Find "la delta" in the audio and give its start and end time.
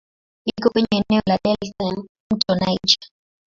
1.27-1.83